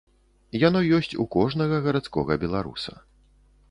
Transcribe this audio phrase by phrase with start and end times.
[0.67, 2.93] Яно ёсць у кожнага гарадскога беларуса.